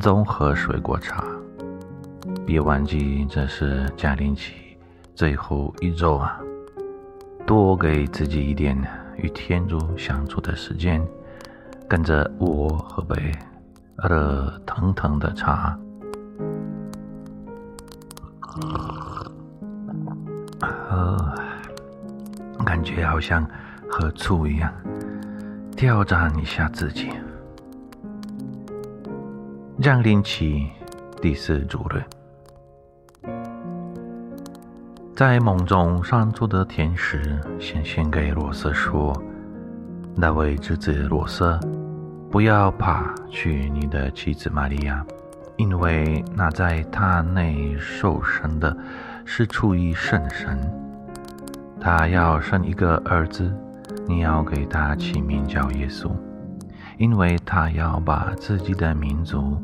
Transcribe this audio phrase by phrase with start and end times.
[0.00, 1.24] 综合水果茶。
[2.46, 4.76] 别忘记，这是降临期
[5.14, 6.38] 最后一周啊！
[7.46, 8.76] 多给自己一点
[9.16, 11.04] 与天主相处的时间，
[11.88, 13.32] 跟着我喝杯
[13.96, 15.76] 热腾腾的茶，
[20.60, 21.34] 喝，
[22.64, 23.46] 感觉好像
[23.88, 24.72] 喝醋一样。
[25.76, 27.10] 挑战一下自己。
[29.82, 30.70] 降临起
[31.20, 32.04] 第四主日，
[35.12, 39.12] 在梦中上出的天使显现给罗瑟说
[40.14, 41.58] ：“那位侄子罗瑟，
[42.30, 45.04] 不要怕娶你的妻子玛利亚，
[45.56, 48.76] 因为那在他内受生的
[49.24, 50.56] 是出于圣神，
[51.80, 53.52] 他要生一个儿子。”
[54.06, 56.10] 你要给他起名叫耶稣，
[56.98, 59.56] 因为他要把自己的民族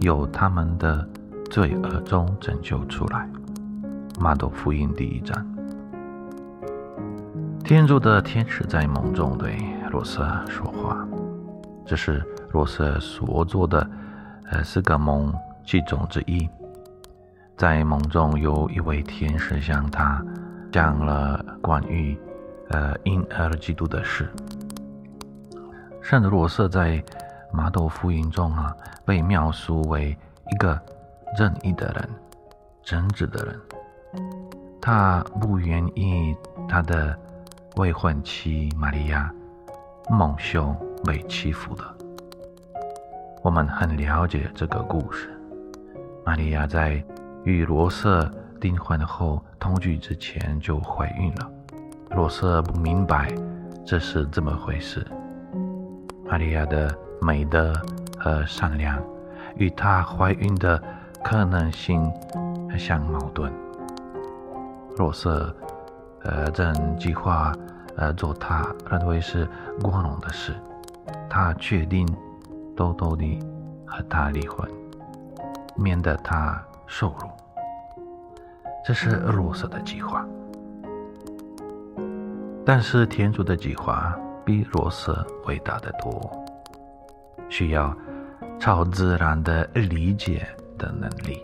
[0.00, 1.06] 由他们的
[1.50, 3.28] 罪恶中拯救出来。
[4.18, 5.46] 马窦福音第一章。
[7.64, 9.58] 天主的天使在梦中对
[9.90, 11.06] 罗瑟说话，
[11.84, 13.90] 这是罗瑟所做的
[14.50, 15.32] 呃四个梦
[15.64, 16.48] 其中之一。
[17.56, 20.24] 在梦中有一位天使向他
[20.72, 22.18] 讲了关于。
[22.70, 24.28] 呃，婴儿基督的事。
[26.02, 27.02] 圣罗瑟在
[27.50, 30.16] 马窦福音中啊，被描述为
[30.50, 30.80] 一个
[31.36, 32.08] 正义的人、
[32.82, 33.60] 正直的人。
[34.80, 36.34] 他不愿意
[36.68, 37.18] 他的
[37.76, 39.30] 未婚妻玛利亚
[40.08, 40.74] 蒙羞
[41.04, 41.84] 被欺负的。
[43.42, 45.30] 我们很了解这个故事。
[46.24, 47.02] 玛利亚在
[47.44, 48.30] 与罗瑟
[48.60, 51.50] 订婚后同居之前就怀孕了。
[52.10, 53.32] 罗瑟不明白
[53.86, 55.06] 这是怎么回事。
[56.24, 57.72] 玛利亚的美德
[58.18, 58.98] 和善良
[59.56, 60.82] 与她怀孕的
[61.22, 62.10] 可能性
[62.78, 63.52] 相矛盾。
[64.96, 65.54] 罗瑟，
[66.22, 67.52] 呃，正计划
[67.96, 69.48] 呃做他认为是
[69.82, 70.54] 光荣的事。
[71.30, 72.06] 他确定
[72.76, 73.38] 偷偷地
[73.86, 74.68] 和他离婚，
[75.76, 77.28] 免得他受辱。
[78.84, 80.26] 这是罗瑟的计划。
[82.64, 86.30] 但是天主的计划比罗瑟伟大的多，
[87.48, 87.96] 需要
[88.58, 91.40] 超自然的理解的能力。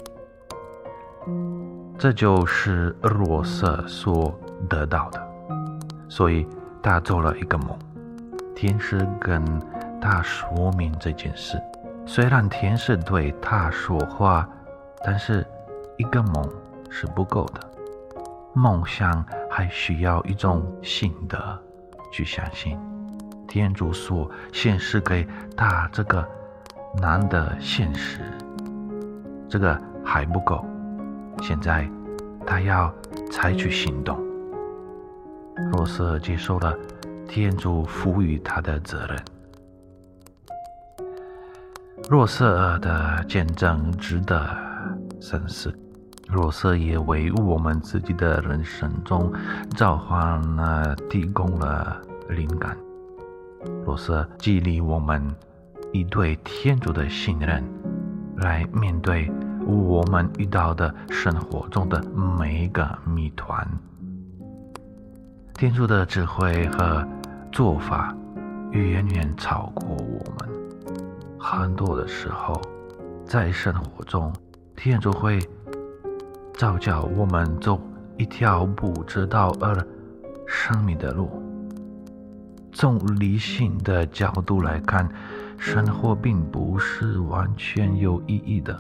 [1.99, 4.33] 这就是罗瑟所
[4.69, 5.27] 得到的，
[6.09, 6.47] 所以
[6.83, 7.79] 他做了一个梦，
[8.55, 9.43] 天使跟
[10.01, 11.61] 他说明这件事。
[12.07, 14.49] 虽然天使对他说话，
[15.05, 15.47] 但是
[15.97, 16.49] 一个梦
[16.91, 17.61] 是不够的，
[18.55, 19.25] 梦想。
[19.57, 21.57] 还需要一种信德
[22.11, 22.77] 去相信
[23.55, 25.25] 天主所显示给
[25.57, 26.29] 他这个
[27.01, 28.19] 难的现实，
[29.49, 30.67] 这个还不够。
[31.41, 31.89] 现在
[32.45, 32.93] 他要
[33.31, 34.19] 采取行动。
[35.71, 36.77] 若瑟接受了
[37.29, 39.25] 天主赋予他的责任，
[42.11, 44.51] 若瑟的见证值得
[45.21, 45.73] 深思。
[46.27, 49.33] 若瑟也为我们自己的人生中
[49.77, 52.77] 召唤了提供了灵感。
[53.85, 55.35] 若是激励我们
[55.93, 57.63] 以对天主的信任
[58.37, 59.31] 来面对
[59.67, 62.03] 我们遇到的生活中的
[62.39, 63.67] 每一个谜团。
[65.55, 67.07] 天主的智慧和
[67.53, 68.15] 做法
[68.73, 70.49] 远远超过我们。
[71.39, 72.61] 很多的时候，
[73.25, 74.33] 在生活中，
[74.77, 75.39] 天主会。
[76.57, 77.81] 照教我们走
[78.17, 79.77] 一条不知道而
[80.47, 81.29] 生命的路。
[82.75, 85.09] 从理性的角度来看，
[85.57, 88.79] 生活并不是完全有意义的。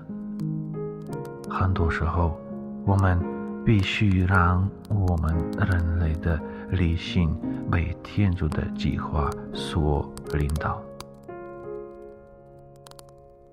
[1.49, 2.37] 很多时候，
[2.85, 3.17] 我们
[3.65, 6.39] 必须让我们人类的
[6.71, 7.35] 理性
[7.71, 10.83] 被天主的计划所领导。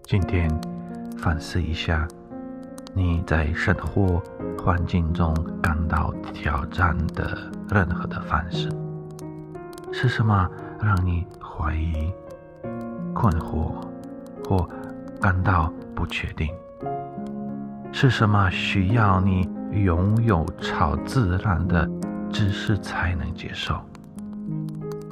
[0.04, 0.50] 今天
[1.20, 2.08] 反思一下。
[2.94, 4.22] 你在生活
[4.62, 5.34] 环境中
[5.64, 7.38] 感到挑战的
[7.70, 8.68] 任何的方式，
[9.92, 10.50] 是什么
[10.82, 12.12] 让你怀疑、
[13.14, 13.74] 困惑
[14.48, 14.68] 或
[15.20, 16.50] 感到不确定。
[17.92, 21.88] 是什么需要你拥有超自然的
[22.32, 23.80] 知识才能接受？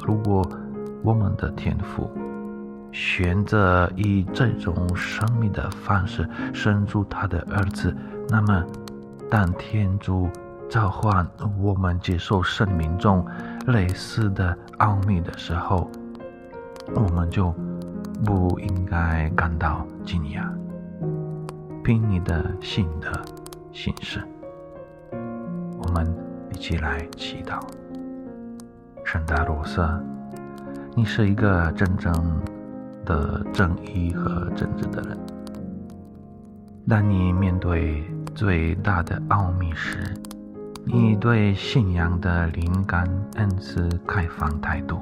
[0.05, 0.49] 如果
[1.03, 2.09] 我们的天赋
[2.91, 7.95] 选择以这种生命的方式生出他的儿子，
[8.29, 8.65] 那么
[9.29, 10.29] 当天主
[10.69, 11.27] 召唤
[11.59, 13.23] 我们接受生命中
[13.67, 15.89] 类似的奥秘的时候，
[16.95, 17.53] 我们就
[18.25, 20.49] 不应该感到惊讶。
[21.83, 23.11] 凭你的信德
[23.71, 24.21] 行事，
[25.11, 26.07] 我们
[26.51, 27.59] 一起来祈祷。
[29.03, 29.99] 圣达罗瑟，
[30.95, 32.13] 你是一个真正
[33.05, 35.17] 的正义和正直的人。
[36.87, 38.03] 当你面对
[38.35, 40.13] 最大的奥秘时，
[40.91, 44.99] 你对信仰的灵感恩赐开放态度，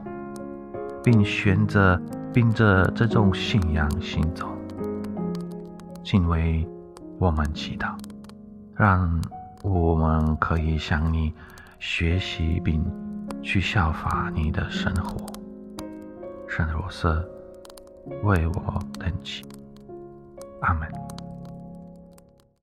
[1.02, 2.00] 并选择
[2.34, 4.48] 并着这种信仰行走，
[6.04, 6.68] 请为。
[7.20, 7.98] 我们祈祷，
[8.76, 9.20] 让
[9.64, 11.34] 我们可以向你
[11.80, 12.86] 学习，并
[13.42, 15.26] 去效法你的生活。
[16.48, 17.28] 圣若瑟，
[18.22, 19.44] 为我等祈。
[20.62, 21.07] 阿门。